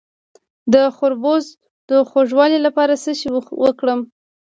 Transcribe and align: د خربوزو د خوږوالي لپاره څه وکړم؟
د 0.73 0.75
خربوزو 0.95 1.53
د 1.89 1.91
خوږوالي 2.09 2.59
لپاره 2.65 2.93
څه 3.03 3.11
وکړم؟ 3.65 3.99